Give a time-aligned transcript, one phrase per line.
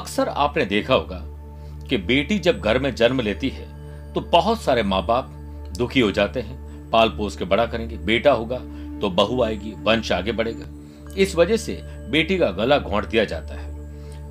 [0.00, 1.20] अक्सर आपने देखा होगा
[1.88, 3.68] कि बेटी जब घर में जन्म लेती है
[4.12, 5.30] तो बहुत सारे माँ बाप
[5.78, 8.58] दुखी हो जाते हैं। पाल पोस के बड़ा करेंगे, बेटा होगा
[9.00, 10.66] तो बहू आएगी, वंश आगे बढ़ेगा।
[11.16, 11.80] इस वजह से
[12.10, 13.68] बेटी का गला घोंट दिया जाता है।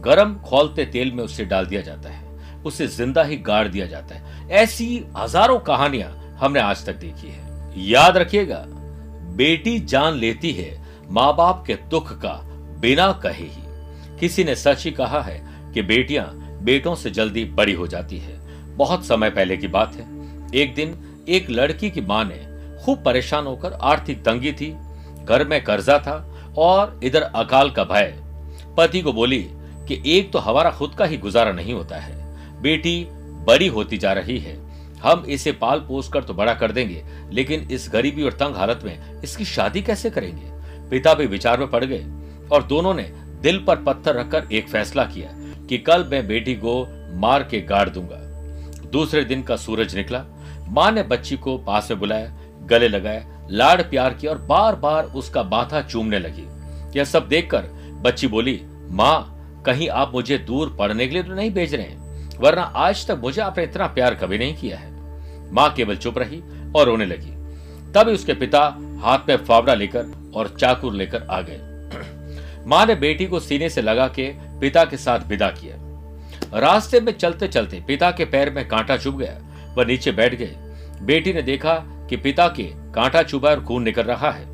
[0.02, 2.28] गरम खोलते तेल में उसे डाल दिया जाता है।
[2.64, 7.84] उसे ज़िंदा ही गाड़ दिया जाता है। ऐसी हज़ारों कहानियाँ हमने आज तक देखी है।
[7.84, 8.64] याद रखिएगा,
[9.36, 10.72] बेटी जान लेती है
[11.10, 12.34] माँ बाप के दुख का
[12.82, 15.38] बिना कहे ही। किसी ने सच ही कहा है
[15.74, 16.26] कि बेटियाँ
[16.64, 18.38] बेटों से जल्दी बड़ी हो जाती है।
[18.78, 20.08] बहुत समय पहले की बात है।
[20.56, 20.96] एक दिन
[21.30, 22.38] एक लड़की की माँ ने
[22.84, 24.72] खूब परेशान होकर आर्थिक तंगी थी,
[25.26, 28.14] घर में कर्जा था और इधर अकाल का भय।
[28.78, 29.42] पति को बोली
[29.88, 33.08] कि एक तो हमारा खुद का ही गुजारा नहीं होता है। बेटी
[33.48, 34.58] बड़ी होती जा रही है।
[35.00, 38.82] हम इसे पाल पोस कर तो बड़ा कर देंगे, लेकिन इस गरीबी और तंग हालत
[38.86, 40.50] में इसकी शादी कैसे करेंगे?
[40.90, 42.06] पिता भी विचार में पड़ गए
[42.52, 43.04] और दोनों ने
[43.42, 45.30] दिल पर पत्थर रखकर एक फैसला किया।
[45.70, 46.82] कि कल मैं बेटी को
[47.20, 48.18] मार के गाड़ दूँगा।
[48.92, 50.24] दूसरे दिन का सूरज निकला।
[50.68, 52.32] माँ ने बच्ची को पास में बुलाया,
[52.66, 56.48] गले लगाया, लाड़ प्यार किया और बार बार उसका माथा चूमने लगी।
[56.98, 57.62] यह सब देखकर
[58.02, 58.62] बच्ची बोली,
[58.92, 63.08] माँ, कहीं आप मुझे दूर पढ़ने के लिए तो नहीं भेज रहे हैं, वरना आज
[63.08, 66.42] तक मुझे आपने इतना प्यार कभी नहीं किया है। माँ केवल चुप रही
[66.76, 67.32] और रोने लगी।
[67.92, 68.60] तभी उसके पिता
[69.02, 73.82] हाथ में फावड़ा लेकर और चाकुर लेकर आ गए। माँ ने बेटी को सीने से
[73.82, 74.28] लगा के
[74.60, 79.20] पिता के साथ विदा किया। रास्ते में चलते चलते पिता के पैर में कांटा चुभ
[79.20, 79.38] गया।
[79.76, 80.56] वह नीचे बैठ गए।
[81.02, 81.74] बेटी ने देखा
[82.10, 84.48] कि पिता के कांटा चुभा और खून निकल रहा है।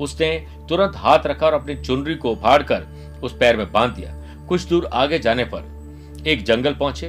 [0.00, 2.86] उसने तुरंत हाथ रखा और अपनी चुनरी को फाड़कर
[3.22, 4.14] उस पैर में बाँध दिया।
[4.48, 7.08] कुछ दूर आगे जाने पर एक जंगल पहुँचे।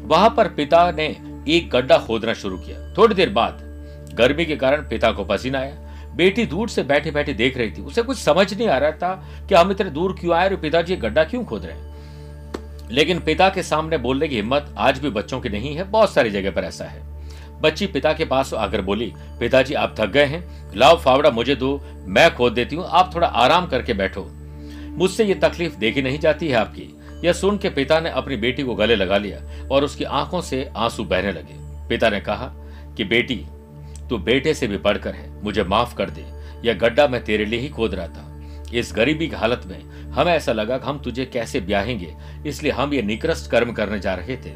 [0.00, 1.06] वहाँ पर पिता ने
[1.48, 3.60] एक गड्ढा खोदना शुरू किया। थोड़ी देर बाद
[4.14, 5.81] गर्मी के कारण पिता को पसीना आया।
[6.14, 9.28] बेटी दूर से बैठे बैठे देख रही थी। उसे कुछ समझ नहीं आ रहा था
[9.48, 11.92] कि हम इतने दूर क्यों आए और पिताजी गड्ढा क्यों खोद रहे हैं।
[12.90, 16.30] लेकिन पिता के सामने बोलने की हिम्मत आज भी बच्चों की नहीं है, बहुत सारी
[16.30, 17.12] जगह पर ऐसा है।
[17.60, 21.80] बच्ची पिता के पास आकर बोली, पिताजी, आप थक गए हैं। लाओ फावड़ा मुझे दो,
[22.06, 24.30] मैं खोद देती हूँ, आप थोड़ा आराम करके बैठो।
[24.98, 28.62] मुझसे ये तकलीफ़ देखी नहीं जाती है आपकी। यह सुन के पिता ने अपनी बेटी
[28.62, 32.52] को गले लगा लिया और उसकी आँखों से आँसू बहने लगे। पिता ने कहा
[32.96, 33.46] कि बेटी
[34.12, 36.24] तू बेटे से भी पढ़कर है, मुझे माफ़ कर दे,
[36.64, 40.32] यह गड्ढा मैं तेरे लिए ही खोद रहा था। इस गरीबी की हालत में हमें
[40.32, 42.12] ऐसा लगा कि हम तुझे कैसे ब्याहेंगे,
[42.46, 44.50] इसलिए हम ये निकृष्ट कर्म करने जा रहे थे।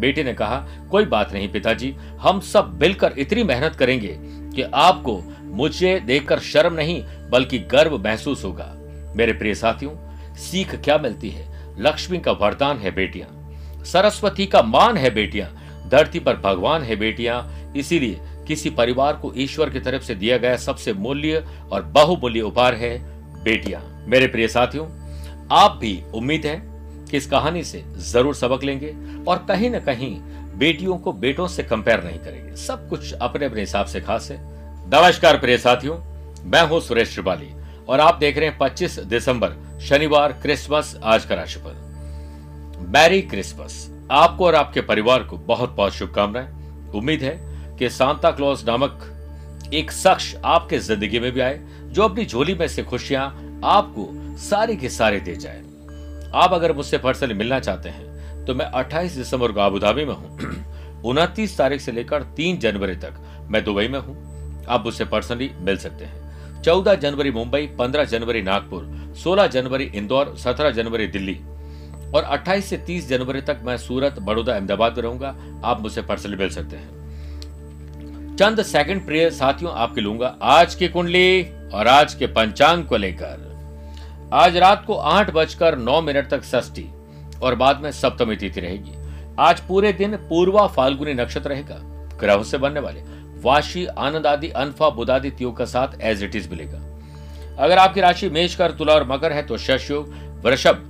[0.00, 0.56] बेटी ने कहा,
[0.90, 4.16] कोई बात नहीं पिताजी, हम सब मिलकर इतनी मेहनत करेंगे
[4.54, 8.72] कि आपको मुझे देखकर शर्म नहीं, बल्कि गर्व महसूस होगा।
[9.16, 9.96] मेरे प्रिय साथियों,
[10.36, 11.46] सीख क्या मिलती है?
[11.78, 15.58] लक्ष्मी का वरदान है बेटियाँ। सरस्वती का मान है बेटियाँ।
[15.88, 18.20] धरती पर भगवान है बेटियाँ। इसीलिए
[18.52, 22.90] किसी परिवार को ईश्वर की तरफ़ से दिया गया सबसे मूल्य और बहुमूल्य उपहार है
[23.42, 24.86] बेटियाँ। मेरे प्रिय साथियों,
[25.52, 26.56] आप भी उम्मीद है
[27.10, 28.94] कि इस कहानी से ज़रूर सबक लेंगे
[29.28, 30.16] और कहीं ना कहीं
[30.58, 34.36] बेटियों को बेटों से कंपेयर नहीं करेंगे। सब कुछ अपने अपने हिसाब से खास है।
[34.94, 35.96] नमस्कार प्रिय साथियों,
[36.44, 37.48] मैं हूँ सुरेश त्रिपाली
[37.88, 41.74] और आप देख रहे हैं 25 दिसंबर, शनिवार, क्रिसमस, आज का राशिफल।
[42.88, 43.88] Merry Christmas.
[44.10, 47.51] आपको और आपके परिवार को बहुत बहुत शुभकामनाएँ। उम्मीद है
[47.82, 52.68] कि सांता क्लॉज नामक एक शख्स आपके ज़िंदगी में भी आए, जो अपनी झोली में
[52.68, 53.24] से खुशियाँ
[53.64, 54.06] आपको
[54.38, 55.62] सारी के सारे दे जाए।
[56.34, 61.02] आप अगर मुझसे पर्सनली मिलना चाहते हैं तो मैं 28 दिसंबर को आबुधाबी में हूँ।
[61.04, 63.14] उनतीस तारीख से लेकर 3 जनवरी तक
[63.50, 68.42] मैं दुबई में हूँ। आप मुझसे पर्सनली मिल सकते हैं। चौदह जनवरी मुंबई, पंद्रह जनवरी
[68.42, 68.88] नागपुर,
[69.24, 71.38] सोलह जनवरी इंदौर, सत्रह जनवरी दिल्ली
[72.14, 76.36] और 28 से 30 जनवरी तक मैं सूरत, बड़ौदा, अहमदाबाद में रहूँगा। आप मुझसे पर्सनली
[76.36, 77.01] मिल सकते हैं।
[78.42, 81.42] चंद सेकंड प्रिय साथियों, आपके लूँगा आज की कुंडली
[81.74, 86.84] और आज के पंचांग को लेकर। आज रात को आठ बजकर नौ मिनट तक षष्ठी
[87.42, 88.94] और बाद में सप्तमी तिथि रहेगी।
[89.38, 91.76] आज पूरे दिन पूर्वा फाल्गुनी नक्षत्र रहेगा,
[92.20, 93.00] ग्रहों से बनने वाले।
[93.42, 96.80] वाशी, आनंद आदि, अनफा बुदादि योग का साथ एज इट इज़ मिलेगा।
[97.58, 100.12] अगर आपकी राशि मेष कर तुला और मकर है तो शश योग,
[100.44, 100.82] वृषभ,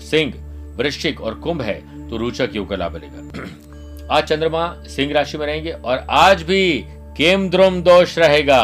[0.00, 0.34] सिंह,
[0.76, 5.46] वृश्चिक और कुंभ है तो रोचक योग का लाभ मिलेगा। आज चंद्रमा सिंह राशि में
[5.46, 6.84] रहेंगे और आज भी
[7.16, 8.62] केम द्रोम दोष रहेगा।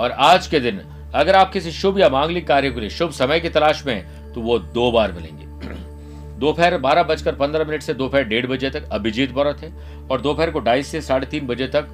[0.00, 0.80] और आज के दिन,
[1.14, 4.40] अगर आप किसी शुभ या मांगलिक कार्य के लिए शुभ समय की तलाश में तो
[4.40, 5.44] वो दो बार मिलेंगे।
[6.40, 9.72] दोपहर बारह बजकर पंद्रह मिनट से दोपहर डेढ़ बजे तक अभिजीत व्रत है,
[10.08, 11.88] और दोपहर को ढाई से साढ़े तीन बजे तक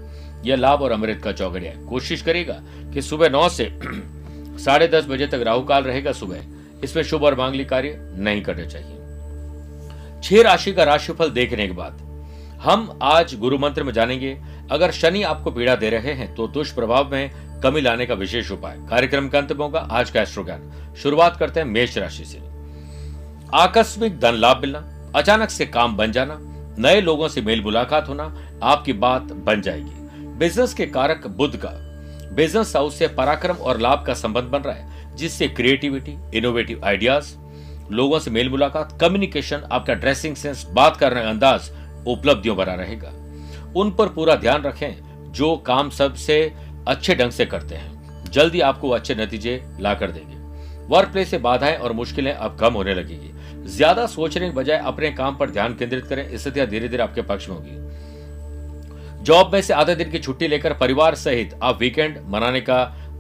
[0.45, 2.61] यह लाभ और अमृत का चौगड़िया है। कोशिश करेगा
[2.95, 3.71] कि सुबह नौ से
[4.65, 8.67] साढ़े दस बजे तक राहु काल रहेगा सुबह। इसमें शुभ और मांगलिक कार्य नहीं करने
[8.67, 12.05] चाहिए। छह राशि का राशिफल देखने के बाद
[12.63, 14.37] हम आज गुरु मंत्र में जानेंगे
[14.71, 18.77] अगर शनि आपको पीड़ा दे रहे हैं तो दुष्प्रभाव में कमी लाने का विशेष उपाय।
[18.91, 22.39] कार्यक्रम का अंत में होगा आज का एस्ट्रो ज्ञान शुरुआत करते हैं मेष राशि से।
[23.55, 26.39] आकस्मिक धन लाभ मिलना, अचानक से काम बन जाना,
[26.79, 28.25] नए लोगों से मेल मुलाकात होना,
[28.63, 31.71] आपकी बात बन जाएगी। बिज़नेस के कारक बुद्ध का।
[32.35, 37.35] बिज़नेस हाउस से पराक्रम और लाभ का संबंध बन रहा है, जिससे क्रिएटिविटी इनोवेटिव आइडियाज़
[37.93, 41.71] लोगों से मेल मुलाकात कम्युनिकेशन आपका ड्रेसिंग सेंस बात करने का अंदाज
[42.07, 43.13] उपलब्धियों भरा रहेगा।
[43.73, 46.41] उन पर पूरा ध्यान रखें जो काम सबसे
[46.89, 50.35] अच्छे ढंग से करते हैं। जल्दी आपको अच्छे नतीजे ला कर देंगे।
[50.87, 53.33] वर्क प्लेस से बाधाएँ और मुश्किलें अब कम होने लगेगी।
[53.69, 57.49] ज़्यादा सोचने के बजाय अपने काम पर ध्यान केंद्रित करें स्थितियाँ धीरे धीरे आपके पक्ष
[57.49, 62.61] में होगी। जॉब में से आधे दिन की छुट्टी लेकर परिवार सहित आप वीकेंड मनाने
[62.61, 62.77] का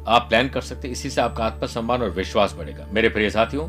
[0.08, 3.68] आप प्लान कर सकते इसी से आपका आत्मसम्मान और विश्वास बढ़ेगा। मेरे प्रिय साथियों,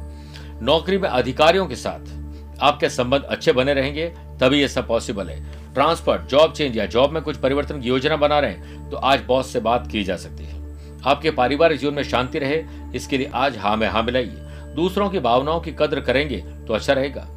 [0.62, 2.16] नौकरी में अधिकारियों के साथ
[2.62, 4.08] आपके संबंध अच्छे बने रहेंगे,
[4.40, 8.16] तभी यह सब पॉसिबल है। ट्रांसफ़र, जॉब चेंज या जॉब में कुछ परिवर्तन की योजना
[8.18, 10.56] बना रहे हैं तो आज बॉस से बात की जा सकती है।
[11.04, 12.64] आपके पारिवारिक जीवन में शांति रहे,
[12.96, 16.38] इसके लिए आज हाँ में हाँ मिलाइए। दूसरों की भावनाओं की कद्र करेंगे
[16.68, 17.28] तो अच्छा रहेगा।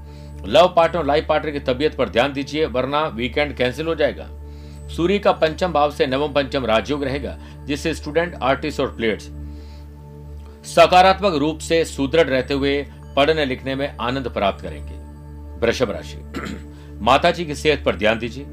[0.47, 4.29] लव पार्टनर लाइफ पार्टनर की तबियत पर ध्यान दीजिए, वरना वीकेंड कैंसिल हो जाएगा।
[4.89, 9.31] सूर्य का पंचम भाव से नवम पंचम राजयोग रहेगा, जिससे स्टूडेंट, आर्टिस्ट और प्लेयर्स
[10.67, 12.83] सकारात्मक रूप से सुदृढ़ रहते हुए
[13.17, 14.99] पढ़ने लिखने में आनंद प्राप्त करेंगे।
[15.61, 16.17] वृषभ राशि।
[17.01, 18.45] माता जी की सेहत पर ध्यान दीजिए।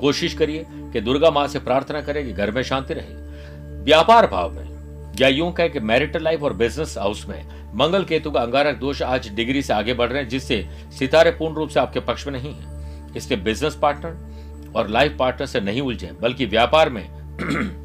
[0.00, 4.52] कोशिश करिए कि दुर्गा माँ से प्रार्थना करें कि घर में शांति रहे। व्यापार भाव
[4.52, 7.44] में या यूँ कहें कि मैरिटल लाइफ और बिज़नेस हाउस में
[7.74, 10.66] मंगल केतु का अंगारक दोष आज डिग्री से आगे बढ़ रहे हैं, जिससे
[10.98, 15.46] सितारे पूर्ण रूप से आपके पक्ष में नहीं है। इसलिए बिज़नेस पार्टनर और लाइफ पार्टनर
[15.46, 17.02] से नहीं उलझे, बल्कि व्यापार में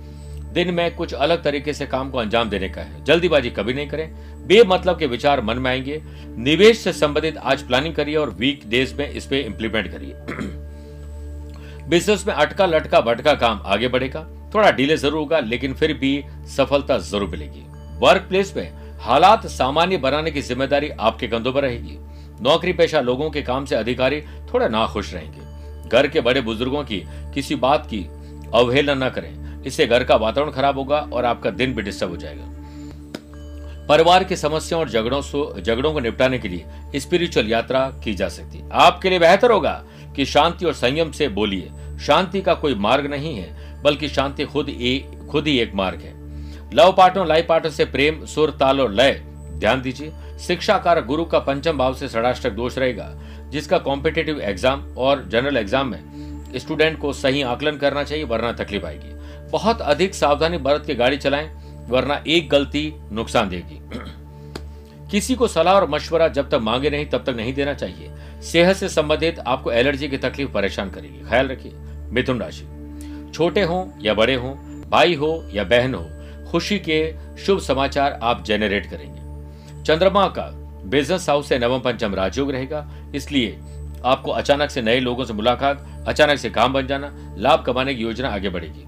[0.58, 3.88] दिन में कुछ अलग तरीके से काम को अंजाम देने का है। जल्दीबाजी कभी नहीं
[3.88, 4.10] करें।
[4.48, 6.02] बेमतलब के विचार मन में आएँगे।
[6.38, 10.14] निवेश से संबंधित आज प्लानिंग करिए और वीक डेज़ में इस पे इंप्लीमेंट करिए।
[11.90, 16.24] बिज़नेस में अटका लटका भटका काम आगे बढ़ेगा। थोड़ा डिले ज़रूर होगा, लेकिन फिर भी
[16.58, 17.66] सफलता ज़रूर मिलेगी।
[18.00, 21.98] वर्क प्लेस में हालात सामान्य बनाने की ज़िम्मेदारी आपके कंधों पर रहेगी।
[22.42, 27.04] नौकरी पेशा लोगों के काम से अधिकारी थोड़ा नाखुश रहेंगे। घर के बड़े बुज़ुर्गों की
[27.34, 28.08] किसी बात की
[28.54, 32.18] अवहेलना न करें। इससे घर का वातावरण खराब होगा और आपका दिन भी डिस्टर्ब हो
[32.18, 32.56] जाएगा।
[33.88, 38.58] परिवार की समस्याओं और झगड़ों झगड़ों को निपटाने के लिए स्पिरिचुअल यात्रा की जा सकती
[38.58, 39.82] है। आपके लिए बेहतर होगा
[40.16, 41.72] कि शांति और संयम से बोलिए।
[42.02, 46.16] शांति का कोई मार्ग नहीं है बल्कि शांति खुद ए, खुद ही एक मार्ग है।
[46.74, 49.22] लव पार्टनर लाइफ पार्टनर से प्रेम सुर ताल और लय
[49.54, 53.10] ध्यान दीजिए। शिक्षा कारक गुरु का पंचम भाव से षडाष्टक दोष रहेगा
[53.52, 58.86] जिसका कॉम्पिटेटिव एग्ज़ाम और जनरल एग्ज़ाम में स्टूडेंट को सही आकलन करना चाहिए वरना तकलीफ़
[58.86, 59.16] आएगी।
[59.52, 61.50] बहुत अधिक सावधानी बरत के गाड़ी चलाएँ,
[61.90, 63.82] वरना एक गलती नुकसान देगी।
[65.12, 68.12] किसी को सलाह और मशवरा जब तक मांगे नहीं, तब तक नहीं देना चाहिए।
[68.42, 71.72] सेहत से संबंधित आपको एलर्जी की तकलीफ़ परेशान करेगी। ख्याल रखिए,
[72.12, 74.56] मिथुन राशि। छोटे हों या बड़े हों,
[74.90, 76.08] भाई हो या बहन हो,
[76.52, 77.16] खुशी के
[77.46, 79.18] शुभ समाचार आप जेनरेट करेंगे।
[79.84, 80.52] चंद्रमा का
[80.86, 83.60] बिज़नेस हाउस से नवम पंचम राजयोग रहेगा, इसलिए
[84.06, 88.04] आपको अचानक से नए लोगों से मुलाकात, अचानक से काम बन जाना, लाभ कमाने की
[88.04, 88.87] योजना आगे बढ़ेगी।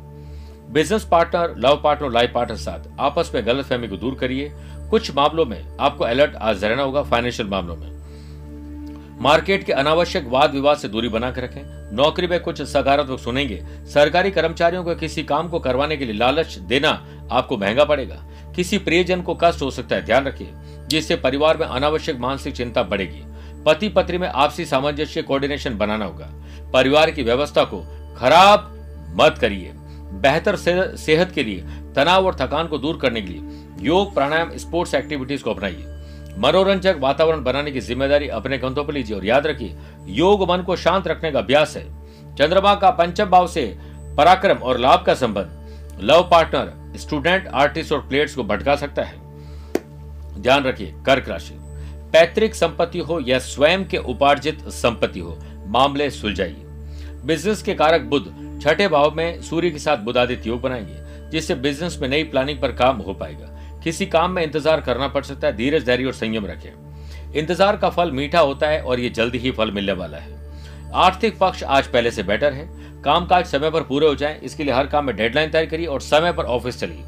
[0.70, 4.52] Business partner, love partner life partner साथ आपस में गलत फहमी को दूर करिए।
[4.90, 8.00] कुछ मामलों में आपको अलर्ट आज रहना होगा, फाइनेंशियल मामलों में।
[9.22, 13.64] मार्केट के अनावश्यक वाद विवाद से दूरी बनाकर रखें। नौकरी में कुछ सकारात्मक सुनेंगे।
[13.94, 18.24] सरकारी कर्मचारियों को किसी काम को करवाने के लिए लालच देना आपको महँगा पड़ेगा।
[18.56, 20.54] किसी प्रियजन को कष्ट हो सकता है, ध्यान रखिए,
[20.88, 23.24] जिससे परिवार में अनावश्यक मानसिक चिंता बढ़ेगी।
[23.64, 26.30] पति पत्नी में आपसी सामंजस्य कोऑर्डिनेशन बनाना होगा।
[26.74, 27.80] परिवार की व्यवस्था को
[28.18, 28.76] खराब
[29.16, 29.74] मत करिए।
[30.22, 31.64] बेहतर सेहत के लिए,
[31.96, 33.42] तनाव और थकान को दूर करने के लिए,
[33.82, 35.86] योग, प्राणायाम, स्पोर्ट्स एक्टिविटीज़ को अपनाइए।
[36.38, 39.76] मनोरंजक वातावरण बनाने की ज़िम्मेदारी अपने कंधों पर लीजिए और याद रखिए,
[40.08, 41.84] योग मन को शांत रखने का अभ्यास है।
[42.36, 43.66] चंद्रमा का पंचम भाव से
[44.18, 50.42] पराक्रम और लाभ का संबंध। लव पार्टनर, स्टूडेंट, आर्टिस्ट और प्लेयर्स को भटका सकता है।
[50.42, 51.56] ध्यान रखिए, कर्क राशि।
[52.14, 56.64] पैतृक संपत्ति हो या स्वयं के उपार्जित संपत्ति हो, मामले सुलझाइए।
[57.26, 58.26] बिज़नेस के कारक बुद्ध
[58.62, 62.72] छठे भाव में सूर्य के साथ बुधादित्य योग बनाएँगे, जिससे बिज़नेस में नई प्लानिंग पर
[62.72, 63.48] काम हो पाएगा।
[63.84, 67.90] किसी काम में इंतज़ार करना पड़ सकता है, धीरज, धैर्य और संयम रखें। इंतज़ार का
[67.90, 70.38] फल मीठा होता है और ये जल्दी ही फल मिलने वाला है।
[70.96, 72.68] आर्थिक पक्ष आज पहले से बेटर है।
[73.04, 76.02] कामकाज समय पर पूरे हो जाए, इसके लिए हर काम में डेडलाइन तय करिए और
[76.02, 77.04] समय पर ऑफ़िस चलिए।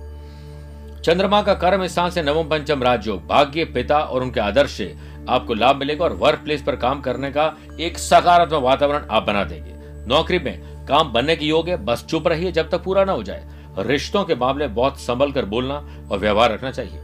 [1.03, 4.93] चंद्रमा का कर्म स्थान से नवम, पंचम राजयोग भाग्य, पिता और उनके आदर्श से
[5.29, 9.43] आपको लाभ मिलेगा और वर्क प्लेस पर काम करने का एक सकारात्मक वातावरण आप बना
[9.43, 13.11] देंगे। नौकरी में काम बनने की योग है बस चुप रहिए जब तक पूरा ना
[13.11, 13.45] हो जाए।
[13.79, 15.75] रिश्तों के मामले बहुत संभल कर बोलना
[16.11, 16.99] और व्यवहार रखना चाहिए।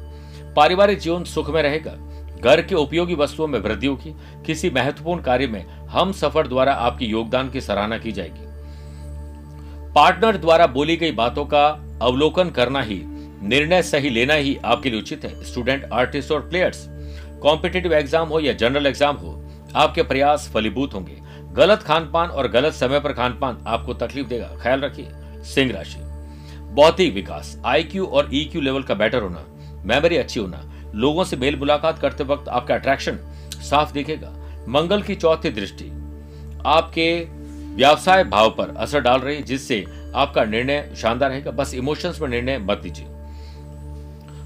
[0.56, 1.92] पारिवारिक जीवन सुख में रहेगा।
[2.42, 4.14] घर के उपयोगी वस्तुओं में वृद्धि होगी
[4.46, 8.46] किसी महत्वपूर्ण कार्य में हम सफ़र द्वारा आपकी योगदान की सराहना की जाएगी।
[9.94, 11.66] पार्टनर द्वारा बोली गई बातों का
[12.02, 13.02] अवलोकन करना ही,
[13.44, 16.86] निर्णय सही लेना ही आपके लिए उचित है। स्टूडेंट, आर्टिस्ट और प्लेयर्स,
[17.42, 19.34] कॉम्पिटेटिव एग्ज़ाम हो या जनरल एग्ज़ाम हो,
[19.76, 21.18] आपके प्रयास फलीभूत होंगे।
[21.58, 25.08] गलत खान पान और गलत समय पर खान पान आपको तकलीफ़ देगा। ख्याल रखिए,
[25.46, 26.00] सिंह राशि।
[26.76, 29.46] भौतिक विकास आईक्यू और ईक्यू लेवल का बेटर होना
[29.86, 30.62] मेमोरी अच्छी होना,
[30.96, 33.18] लोगों से मेल मुलाकात करते वक्त आपका अट्रैक्शन
[33.62, 34.32] साफ़ दिखेगा।
[34.70, 35.86] मंगल की चौथी दृष्टि,
[36.66, 37.10] आपके
[37.76, 39.84] व्यवसाय भाव पर असर डाल रही जिससे
[40.16, 43.06] आपका निर्णय शानदार रहेगा। बस इमोशंस पर निर्णय मत लीजिए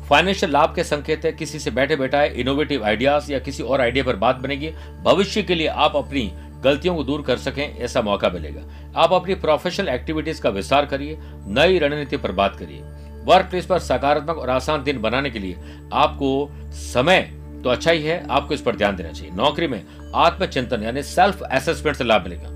[0.10, 4.04] फाइनेंशियल लाभ के संकेत है, किसी से बैठे बैठाए इनोवेटिव आइडियाज़ या किसी और आइडिया
[4.04, 4.70] पर बात बनेगी।
[5.04, 6.32] भविष्य के लिए आप अपनी
[6.64, 8.62] गलतियों को दूर कर सकें, ऐसा मौका मिलेगा।
[8.96, 12.82] आप अपनी प्रोफेशनल एक्टिविटीज़ का विस्तार करिए, नई रणनीति पर बात करिए।
[13.26, 15.58] वर्क प्लेस पर सकारात्मक और आसान दिन बनाने के लिए
[15.94, 19.84] आपको समय तो अच्छा ही है, आपको इस पर ध्यान देना चाहिए। नौकरी में
[20.16, 22.48] आत्मचिंतन यानी सेल्फ असेसमेंट से लाभ मिलेगा।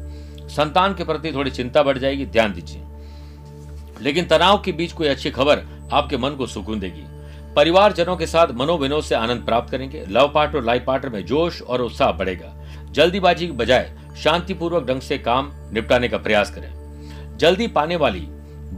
[0.47, 2.81] संतान के प्रति थोड़ी चिंता बढ़ जाएगी, ध्यान दीजिए।
[4.01, 5.61] लेकिन तनाव के बीच कोई अच्छी खबर
[5.93, 7.03] आपके मन को सुकून देगी।
[7.55, 11.61] परिवारजनों के साथ मनोविनोद से आनंद प्राप्त करेंगे। लव पार्ट और लाइफ पार्टनर में जोश
[11.61, 12.64] और उत्साह बढ़ेगा।
[12.95, 18.27] जल्दीबाजी की बजाय शांतिपूर्वक ढंग से काम निपटाने का प्रयास करें। जल्दी पाने वाली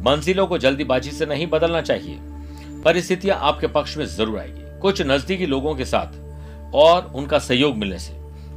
[0.04, 2.18] मंजिलों को जल्दीबाजी से नहीं बदलना चाहिए।
[2.84, 8.00] परिस्थितियाँ आपके पक्ष में ज़रूर आएगी। कुछ नजदीकी लोगों के साथ और उनका सहयोग मिलने
[8.00, 8.14] से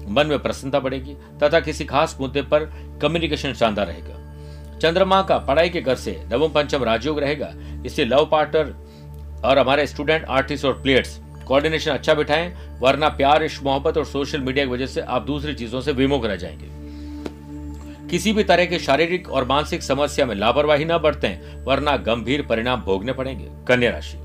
[0.08, 2.64] मन में प्रसन्नता बढ़ेगी तथा किसी खास मुद्दे पर
[3.02, 7.52] कम्युनिकेशन शानदार रहेगा। चंद्रमा का पढ़ाई के घर से नवम पंचम राजयोग रहेगा।
[7.86, 11.18] इससे लव पार्टनर और हमारे स्टूडेंट आर्टिस्ट और प्लेयर्स
[11.50, 15.54] कोऑर्डिनेशन अच्छा बिठाएँ, वरना प्यार, इश्क, मोहब्बत और सोशल मीडिया की वजह से आप दूसरी
[15.54, 16.66] चीज़ों से विमुख रह जाएँगे।
[18.08, 22.80] किसी भी तरह के शारीरिक और मानसिक समस्या में लापरवाही न बरतें, वरना गंभीर परिणाम
[22.80, 24.18] भोगने पड़ेंगे। कन्या राशि।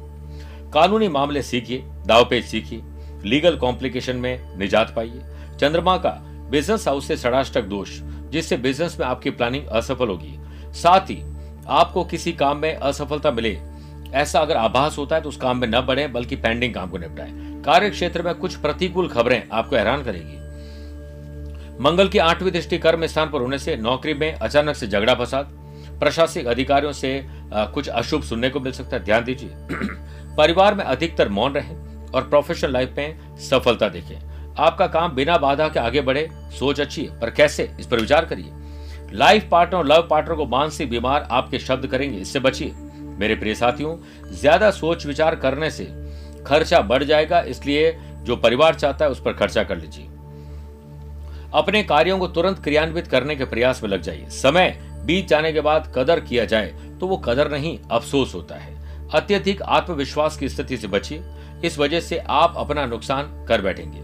[0.73, 2.81] कानूनी मामले सीखिए, दावपेच सीखिए,
[3.23, 5.21] लीगल कॉम्प्लिकेशन में निजात पाइए।
[5.59, 10.39] चंद्रमा का बिज़नेस हाउस से षडाष्टक दोष, जिससे बिज़नेस में आपकी प्लानिंग असफल होगी।
[10.73, 11.23] साथ ही
[11.67, 13.59] आपको किसी काम में असफलता मिले
[14.15, 16.97] ऐसा अगर आभास होता है तो उस काम में न बढ़े, बल्कि पेंडिंग काम को
[16.97, 17.31] निपटाए।
[17.63, 20.37] कार्य क्षेत्र में कुछ प्रतिकूल खबरें आपको हैरान करेगी।
[21.83, 25.45] मंगल की आठवीं दृष्टि कर्म स्थान पर होने से नौकरी में अचानक से झगड़ा फसाद।
[25.99, 29.49] प्रशासनिक अधिकारियों से कुछ अशुभ सुनने को मिल सकता है। ध्यान दीजिए।
[30.37, 31.75] परिवार में अधिकतर मौन रहे
[32.11, 34.15] और प्रोफेशनल लाइफ में सफलता देखें।
[34.59, 36.29] आपका काम बिना बाधा के आगे बढ़े,
[36.59, 37.71] सोच अच्छी है, पर कैसे?
[37.79, 38.51] इस पर विचार करिए।
[39.11, 42.73] लाइफ पार्टनर और लव पार्टनर को मानसिक बीमार आपके शब्द करेंगे, इससे बचिए।
[43.15, 43.95] मेरे प्रिय साथियों,
[44.31, 45.85] ज़्यादा सोच विचार करने से
[46.45, 50.05] खर्चा बढ़ जाएगा, इसलिए जो परिवार चाहता है उस पर खर्चा कर लीजिए।
[51.53, 55.61] अपने कार्यों को तुरंत क्रियान्वित करने के प्रयास में लग जाइए। समय बीत जाने के
[55.61, 58.73] बाद कदर किया जाए तो वो कदर नहीं, अफसोस होता है।
[59.13, 61.23] अत्यधिक आत्मविश्वास की स्थिति से बचिए।
[61.63, 63.99] इस वजह से आप अपना नुकसान कर बैठेंगे,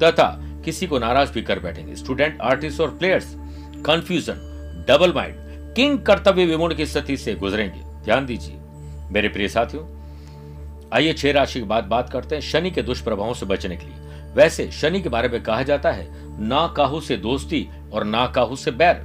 [0.00, 0.28] तथा
[0.64, 3.34] किसी को नाराज़ भी कर बैठेंगे। स्टूडेंट, आर्टिस्ट और प्लेयर्स
[3.86, 5.34] कंफ्यूजन डबल माइंड,
[5.74, 8.56] किंग कर्तव्य विमूर्ण की स्थिति से गुजरेंगे। ध्यान दीजिए,
[9.10, 9.84] मेरे प्रिय साथियों,
[10.92, 14.32] आइए छह राशि की बात बात करते हैं शनि के दुष्प्रभावों से बचने के लिए।
[14.34, 16.08] वैसे शनि के बारे में कहा जाता है,
[16.40, 19.02] ना काहू से दोस्ती और ना काहू से बैर।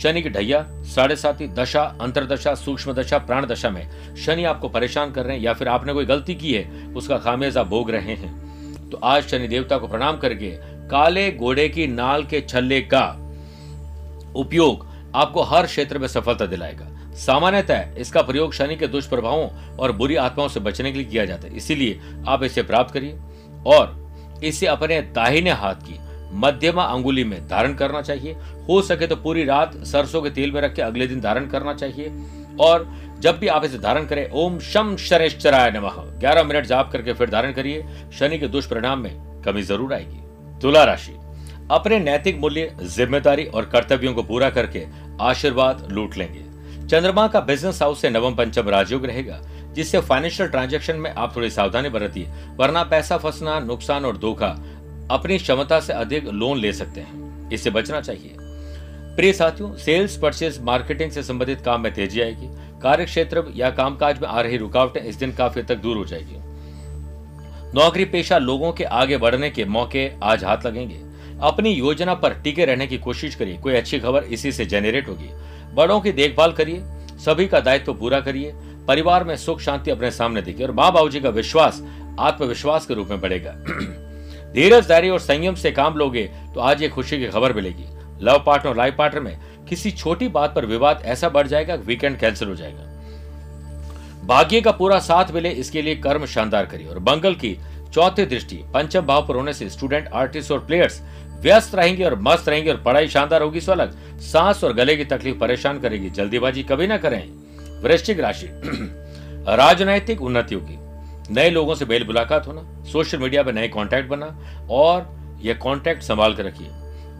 [0.00, 5.12] शनि की ढैया, साढ़े साथी दशा, अंतरदशा, सूक्ष्म दशा, प्राण दशा में। शनि आपको परेशान
[5.12, 8.90] कर रहे हैं या फिर आपने कोई गलती की है, उसका खामियाजा भोग रहे हैं।
[8.90, 10.50] तो आज शनि देवता को प्रणाम करके
[10.88, 13.06] काले घोड़े की नाल के छल्ले का
[14.36, 16.86] उपयोग आपको हर क्षेत्र में सफलता दिलाएगा।
[17.20, 21.48] सामान्यतः इसका प्रयोग शनि के दुष्प्रभावों और बुरी आत्माओं से बचने के लिए किया जाता
[21.48, 23.18] है। इसीलिए आप इसे प्राप्त करिए
[23.66, 25.98] और इसे अपने दाहिने हाथ की
[26.36, 28.32] मध्यमा अंगुली में धारण करना चाहिए।
[28.68, 31.74] हो सके तो पूरी रात सरसों के तेल में रख के अगले दिन धारण करना
[31.74, 32.12] चाहिए
[32.60, 32.86] और
[33.20, 37.30] जब भी आप इसे धारण करें, ओम शम शरेश्चराय नमः। ग्यारह मिनट जाप करके फिर
[37.30, 37.84] धारण करिए।
[38.18, 41.16] शनि के दुष्परिणाम में कमी ज़रूर आएगी। तुला राशि।
[41.70, 44.84] अपने नैतिक मूल्य, ज़िम्मेदारी और कर्तव्यों को पूरा करके
[45.22, 46.44] आशीर्वाद लूट लेंगे।
[46.90, 49.40] चंद्रमा का बिज़नेस हाउस से नवम पंचम राजयोग रहेगा,
[49.72, 54.48] जिससे फाइनेंशियल ट्रांजैक्शन में आप थोड़ी सावधानी बरतिए, वरना पैसा फंसना, नुकसान और धोखा
[55.10, 58.34] अपनी क्षमता से अधिक लोन ले सकते हैं। इससे बचना चाहिए।
[59.16, 62.48] प्रिय साथियों सेल्स परचेज मार्केटिंग से संबंधित काम में तेज़ी आएगी।
[62.80, 66.36] कार्य क्षेत्र या कामकाज में आ रही रुकावटें इस दिन काफ़ी तक दूर हो जाएगी।
[67.74, 71.00] नौकरी पेशा लोगों के आगे बढ़ने के मौके आज हाथ लगेंगे।
[71.40, 75.30] अपनी योजना पर टिके रहने की कोशिश करिए। कोई अच्छी खबर इसी से जेनरेट होगी।
[75.74, 76.82] बड़ों की देखभाल करिए,
[77.24, 78.52] सभी का दायित्व तो पूरा करिए,
[78.88, 81.82] परिवार में सुख शांति अपने सामने देखिए और माँ बाबू जी का विश्वास,
[82.20, 83.50] आत्मविश्वास के रूप में बढ़ेगा।
[84.54, 86.24] धीरज, धैर्य और संयम से काम लोगे
[86.54, 87.84] तो आज ये खुशी की खबर मिलेगी।
[88.22, 92.48] लव पार्टनर लाइफ पार्टनर में किसी छोटी बात पर विवाद ऐसा बढ़ जाएगा, वीकेंड कैंसिल
[92.48, 92.88] हो जाएगा।
[94.26, 97.56] भाग्य का पूरा साथ मिले, इसके लिए कर्म शानदार करिए और बंगल की
[97.92, 101.00] चौथी दृष्टि, पंचम भाव पर होने से स्टूडेंट, आर्टिस्ट और प्लेयर्स
[101.40, 105.04] व्यस्त रहेंगे और मस्त रहेंगे और पढ़ाई शानदार होगी, सो अलग। सांस और गले की
[105.04, 107.28] तकलीफ़ परेशान करेगी। जल्दीबाजी कभी ना करें।
[107.82, 108.46] वृश्चिक राशि।
[109.48, 110.76] राजनैतिक उन्नति होगी
[111.34, 114.38] नए लोगों से बेल मुलाकात होना, सोशल मीडिया पर नए कॉन्टैक्ट बना
[114.70, 116.66] और यह कॉन्ट्रैक्ट संभाल कर रखिए।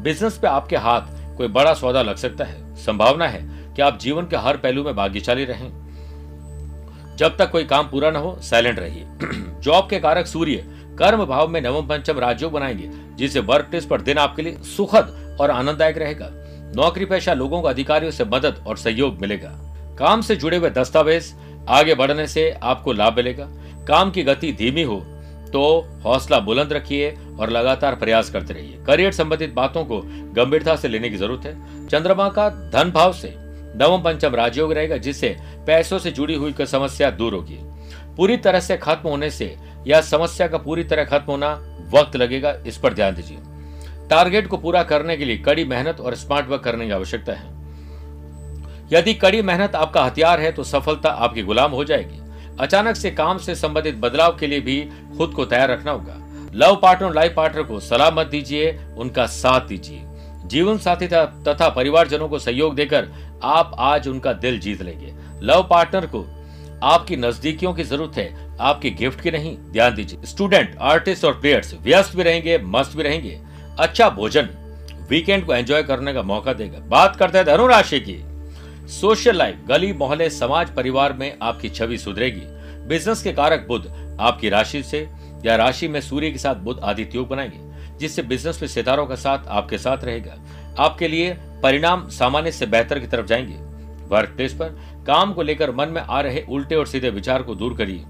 [0.03, 4.23] बिज़नेस पे आपके हाथ कोई बड़ा सौदा लग सकता है। संभावना है कि आप जीवन
[4.23, 5.71] के हर पहलू में भाग्यशाली रहें।
[7.17, 9.07] जब तक कोई काम पूरा न हो, साइलेंट रहिए।
[9.61, 14.01] जॉब के कारक सूर्य कर्म भाव में नवम पंचम राजयोग बनाएँगे, जिससे वर्क प्लेस पर
[14.01, 16.29] दिन आपके लिए सुखद और आनंददायक रहेगा।
[16.77, 19.49] नौकरी पेशा लोगों को अधिकारियों से मदद और सहयोग मिलेगा।
[19.99, 21.33] काम से जुड़े हुए दस्तावेज़
[21.69, 23.47] आगे बढ़ने से आपको लाभ मिलेगा।
[23.89, 25.01] काम की गति धीमी हो
[25.53, 25.63] तो
[26.05, 30.01] हौसला बुलंद रखिए और लगातार प्रयास करते रहिए। करियर संबंधित बातों को
[30.35, 33.35] गंभीरता से लेने की ज़रूरत है। चंद्रमा का धन भाव से
[33.77, 37.59] नवम पंचम राजयोग रहेगा, जिससे पैसों से जुड़ी हुई समस्या दूर होगी।
[38.17, 41.53] पूरी तरह से खत्म होने से या समस्या का पूरी तरह खत्म होना
[41.95, 43.39] वक्त लगेगा, इस पर ध्यान दीजिए।
[44.09, 47.59] टारगेट को पूरा करने के लिए कड़ी मेहनत और स्मार्ट वर्क करने की आवश्यकता है।
[48.93, 52.21] यदि कड़ी मेहनत आपका हथियार है तो सफलता आपकी गुलाम हो जाएगी।
[52.61, 54.81] अचानक से काम से संबंधित बदलाव के लिए भी
[55.17, 56.17] खुद को तैयार रखना होगा।
[56.55, 60.03] लव पार्टनर और लाइफ पार्टनर को सलाह मत दीजिए, उनका साथ दीजिए।
[60.47, 63.09] जीवन साथी तथा परिवारजनों को सहयोग देकर
[63.45, 66.25] आप आज उनका दिल जीत लेंगे। लव पार्टनर को
[66.85, 71.75] आपकी नजदीकियों की ज़रूरत है, आपकी गिफ्ट की नहीं, ध्यान दीजिए। स्टूडेंट आर्टिस्ट और प्लेयर्स
[71.75, 73.41] व्यस्त भी रहेंगे, मस्त भी रहेंगे।
[73.79, 74.49] अच्छा भोजन
[75.11, 78.25] वीकेंड को एंजॉय करने का मौका देगा। बात करते हैं धनुराशि की।
[78.89, 82.43] सोशल लाइफ गली, मोहल्ले, समाज, परिवार में आपकी छवि सुधरेगी।
[82.87, 85.09] बिज़नेस के कारक बुद्ध आपकी राशि से
[85.45, 87.59] या राशि में सूर्य के साथ बुद्ध आदित्य योग बनाएँगे,
[87.99, 90.37] जिससे बिज़नेस में सितारों का साथ आपके साथ रहेगा।
[90.79, 93.71] आपके लिए परिणाम सामान्य से बेहतर की तरफ़ जाएँगे।
[94.09, 97.55] वर्क प्लेस पर काम को लेकर मन में आ रहे उल्टे और सीधे विचार को
[97.55, 98.05] दूर करिए।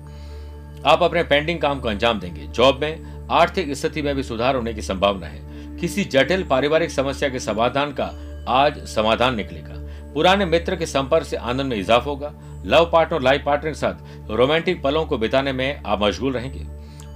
[0.86, 4.74] आप अपने पेंडिंग काम को अंजाम देंगे। जॉब में आर्थिक स्थिति में भी सुधार होने
[4.74, 8.10] की संभावना है। किसी जटिल पारिवारिक समस्या के समाधान का
[8.48, 9.74] आज समाधान निकलेगा।
[10.14, 12.32] पुराने मित्र के संपर्क से आनंद में इजाफा होगा।
[12.66, 16.64] लव पार्टनर लाइफ पार्टनर के साथ रोमांटिक पलों को बिताने में आप मशगूल रहेंगे।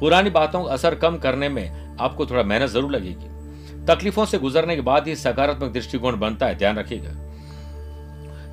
[0.00, 4.76] पुरानी बातों का असर कम करने में आपको थोड़ा मेहनत ज़रूर लगेगी। तकलीफों से गुजरने
[4.76, 7.10] के बाद ही सकारात्मक दृष्टिकोण बनता है। ध्यान रखिएगा।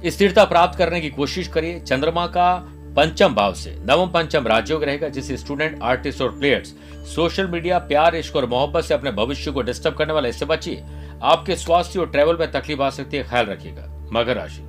[0.06, 2.54] स्थिरता प्राप्त करने की कोशिश करिए। चंद्रमा का
[2.96, 6.74] पंचम भाव से नवम पंचम राजयोग रहेगा, जिससे स्टूडेंट आर्टिस्ट और प्लेयर्स
[7.16, 10.84] सोशल मीडिया प्यार, इश्क और मोहब्बत से अपने भविष्य को डिस्टर्ब करने वाले, इससे बचिए।
[11.24, 14.62] आपके स्वास्थ्य और ट्रेवल में तकलीफ़ आ सकती है, ख्याल रखिएगा। मकर राशि।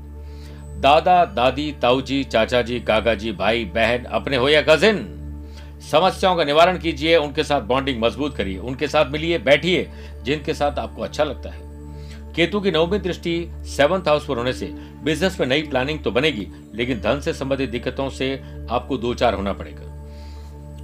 [0.81, 5.18] दादा, दादी ताऊ जी चाचा जी काका जी भाई, बहन, अपने हो या कजिन
[5.92, 9.90] समस्याओं का निवारण कीजिए, उनके साथ बॉन्डिंग मज़बूत करिए, उनके साथ मिलिए, बैठिए,
[10.23, 11.72] जिनके साथ आपको अच्छा लगता है।
[12.37, 14.66] केतु की नवमी दृष्टि सेवंथ हाउस पर होने से
[15.05, 19.35] बिज़नेस में नई प्लानिंग तो बनेगी, लेकिन धन से संबंधित दिक्कतों से आपको दो चार
[19.35, 19.92] होना पड़ेगा।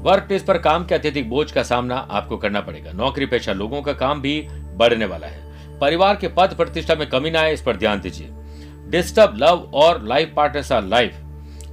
[0.02, 3.82] वर्क प्लेस पर काम के अत्यधिक बोझ का सामना आपको करना पड़ेगा। नौकरी पेशा लोगों
[3.82, 7.62] का काम भी बढ़ने वाला है। परिवार के पद प्रतिष्ठा में कमी ना आए, इस
[7.62, 8.28] पर ध्यान दीजिए।
[8.88, 11.14] डिस्टर्ब लव और लाइफ पार्टनर आर लाइफ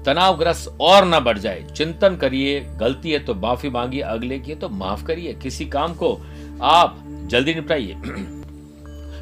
[0.05, 4.69] तनावग्रस्त और ना बढ़ जाए। चिंतन करिए, गलती है तो माफ़ी मांगिए, अगले की तो
[4.69, 6.21] माफ़ करिए। किसी काम को
[6.61, 7.95] आप जल्दी निपटाइए।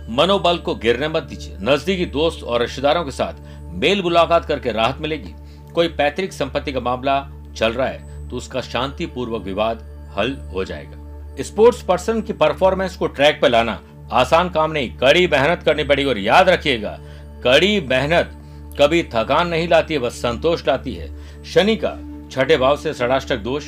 [0.09, 3.33] मनोबल को गिरने मत दीजिए। नजदीकी दोस्त और रिश्तेदारों के साथ
[3.75, 5.33] मेल मुलाकात करके राहत मिलेगी।
[5.73, 7.19] कोई पैतृक संपत्ति का मामला
[7.55, 9.81] चल रहा है तो उसका शांति पूर्वक विवाद
[10.17, 13.79] हल हो जाएगा। स्पोर्ट्स पर्सन की परफॉर्मेंस को ट्रैक पर लाना
[14.11, 16.97] आसान काम नहीं। कड़ी मेहनत करनी पड़ेगी और याद रखिएगा,
[17.43, 18.31] कड़ी मेहनत
[18.79, 21.97] कभी थकान नहीं लाती है, बस संतोष लाती है। शनि का
[22.31, 23.63] छठे भाव से षडाष्टक दोष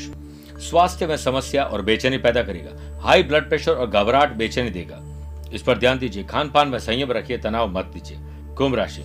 [0.62, 5.02] स्वास्थ्य में समस्या और बेचैनी पैदा करेगा। हाई ब्लड प्रेशर और घबराहट बेचैनी देगा।
[5.54, 8.18] इस पर ध्यान दीजिए खान पान में संयम रखिए, तनाव मत दीजिए।
[8.56, 9.04] कुंभ राशि।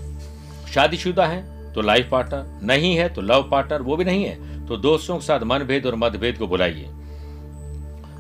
[0.72, 4.76] शादीशुदा है तो लाइफ पार्टनर नहीं है तो लव पार्टनर वो भी नहीं है तो
[4.78, 6.88] दोस्तों के साथ मनभेद और मतभेद को बुलाइए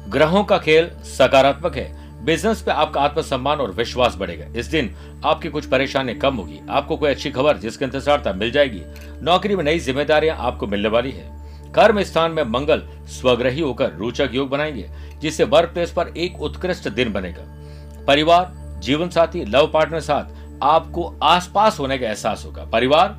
[0.08, 4.90] ग्रहों का खेल सकारात्मक है। बिज़नेस पे आपका आत्मसम्मान और विश्वास बढ़ेगा। इस दिन
[5.24, 8.82] आपकी कुछ परेशानी कम होगी। आपको कोई अच्छी खबर जिसके इंतज़ार था, मिल जाएगी।
[9.22, 14.30] नौकरी में नई जिम्मेदारियाँ आपको मिलने वाली है। कर्म स्थान में मंगल, स्वग्रही होकर रोचक
[14.32, 14.88] योग बनाएँगे,
[15.20, 17.44] जिससे वर्क प्लेस पर एक उत्कृष्ट दिन बनेगा।
[18.10, 23.16] परिवार जीवन साथी लव पार्टनर साथ आपको आसपास होने का एहसास होगा। परिवार,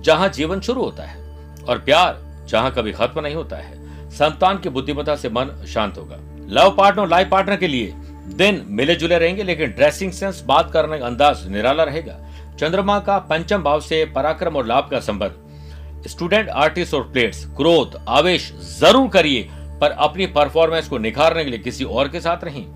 [0.00, 1.16] जहाँ जीवन शुरू होता है,
[1.64, 6.18] और प्यार, जहाँ कभी खत्म नहीं होता है, संतान की बुद्धिमत्ता से मन शांत होगा।
[6.50, 7.94] लव पार्टनर लाइफ पार्टनर के लिए
[8.36, 12.18] दिन मिले जुले रहेंगे, लेकिन ड्रेसिंग सेंस, बात करने का अंदाज निराला रहेगा।
[12.58, 18.00] चंद्रमा का पंचम भाव से पराक्रम और लाभ का संबंध। स्टूडेंट, आर्टिस्ट और प्लेयर्स, क्रोध,
[18.10, 19.48] आवेश ज़रूर करिए,
[19.80, 22.66] पर अपनी परफॉर्मेंस को निखारने के लिए किसी और के साथ नहीं।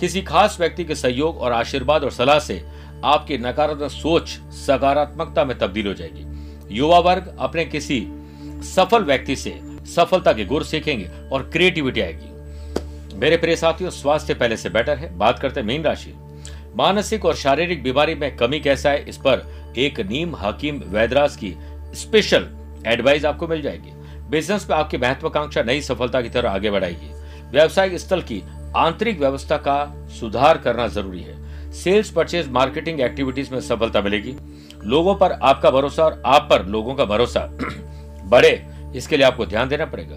[0.00, 2.62] किसी खास व्यक्ति के सहयोग और आशीर्वाद और सलाह से
[3.04, 8.06] आपकी नकारात्मक सोच सकारात्मकता में तब्दील हो जाएगी। युवा वर्ग अपने किसी
[8.64, 14.56] सफल व्यक्ति से सफलता के गुर सीखेंगे और क्रिएटिविटी आएगी। मेरे प्रिय साथियों, स्वास्थ्य पहले
[14.56, 16.14] से बेटर है। बात करते मीन राशि।
[16.76, 21.54] मानसिक और शारीरिक बीमारी में कमी कैसा है, इस पर एक नीम हकीम वैदराज की
[21.94, 22.48] स्पेशल
[22.86, 23.92] एडवाइस आपको मिल जाएगी।
[24.30, 27.10] बिज़नेस में आपकी महत्वाकांक्षा नई सफलता की तरह आगे बढ़ाएगी।
[27.50, 28.42] व्यवसायिक स्थल की
[28.76, 31.40] आंतरिक व्यवस्था का सुधार करना ज़रूरी है।
[31.72, 34.36] सेल्स परचेज मार्केटिंग एक्टिविटीज़ में सफलता मिलेगी।
[34.84, 37.40] लोगों पर आपका भरोसा और आप पर लोगों का भरोसा।
[38.24, 40.16] बढ़े, इसके लिए आपको ध्यान देना पड़ेगा।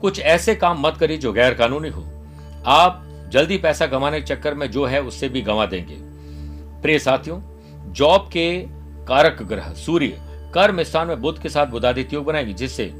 [0.00, 2.04] कुछ ऐसे काम मत करिए जो गैर कानूनी हो।
[2.66, 5.96] आप जल्दी पैसा कमाने के चक्कर में जो है उससे भी गंवा देंगे।
[6.82, 7.40] प्रिय साथियों
[7.92, 8.66] जॉब के
[9.08, 10.18] कारक ग्रह, सूर्य,
[10.54, 12.90] कर्म स्थान में बुद्ध के साथ बुधादित्य योग बनाएँगे, जिससे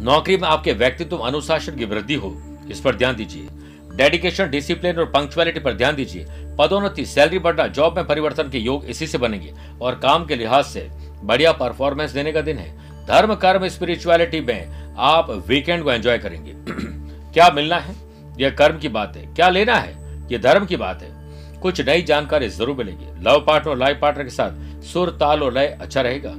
[0.00, 3.48] नौकरी में आपके व्यक्तित्व, अनुशासन की वृद्धि हो। इस पर ध्यान दीजिए।
[3.94, 6.26] डेडिकेशन डिसिप्लिन और पंक्चुअलिटी पर ध्यान दीजिए।
[6.58, 9.52] पदोन्नति सैलरी बढ़ना जॉब में परिवर्तन के योग इसी से बनेंगे।
[9.82, 10.88] और काम के लिहाज से
[11.22, 16.54] बढ़िया परफॉर्मेंस देने का दिन है। धर्म, कर्म स्पिरिचुअलिटी में आप वीकेंड को एंजॉय करेंगे।
[17.32, 17.94] क्या मिलना है?
[18.38, 19.94] यह कर्म की बात है। क्या लेना है?
[20.32, 21.20] यह धर्म की बात है।
[21.60, 25.78] कुछ नई जानकारी ज़रूर मिलेगी। लव पार्टनर लाइफ पार्टनर के साथ सुर, ताल और लय
[25.80, 26.30] अच्छा रहेगा।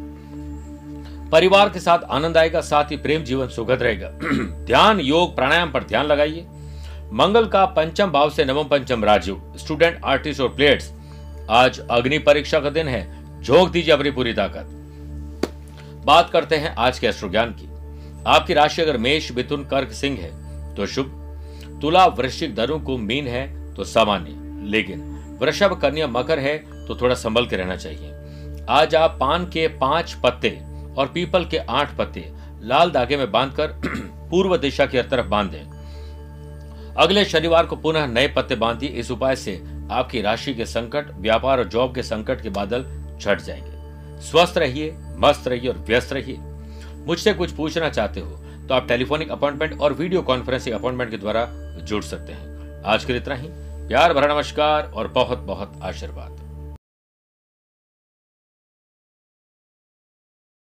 [1.32, 4.10] परिवार के साथ आनंद आएगा, साथ ही प्रेम जीवन सुखद रहेगा।
[4.66, 6.46] ध्यान, योग, प्राणायाम पर ध्यान लगाइए।
[7.14, 10.94] मंगल का पंचम भाव से नवम पंचम राजयोग। स्टूडेंट आर्टिस्ट और प्लेयर्स
[11.50, 14.68] आज अग्नि परीक्षा का दिन है। झोंक दीजिए अपनी पूरी ताकत।
[16.06, 17.70] बात करते हैं आज के अश्रु ज्ञान की।
[18.28, 20.32] आपकी राशि अगर मेष, मिथुन, कर्क, सिंह है
[20.76, 21.06] तो शुभ।
[21.82, 25.02] तुला, वृश्चिक धनु को मीन है तो सामान्य। लेकिन
[25.42, 28.14] वृषभ, कन्या, मकर है तो थोड़ा संभल के रहना चाहिए।
[28.70, 33.68] आज आप पान के पाँच पत्ते और पीपल के आठ पत्ते लाल धागे में बांधकर
[34.32, 39.36] पूर्व दिशा की तरफ़ बाँध। दें अगले शनिवार को पुनः नए पत्ते बांधिए इस उपाय
[39.36, 42.84] से आपकी राशि के संकट, व्यापार और जॉब के संकट के बादल
[43.22, 46.38] छट जाएँगे। स्वस्थ रहिए, मस्त रहिए और व्यस्त रहिए।
[47.08, 51.46] मुझसे कुछ पूछना चाहते हो तो आप टेलीफोनिक अपॉइंटमेंट और वीडियो कॉन्फ्रेंसिंग अपॉइंटमेंट के द्वारा
[51.82, 53.48] जुड़ सकते हैं। आज के लिए इतना ही।
[53.88, 56.41] प्यार भरा नमस्कार और बहुत बहुत आशीर्वाद।